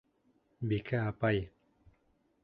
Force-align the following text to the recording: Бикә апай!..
Бикә 0.71 1.01
апай!.. 1.11 1.43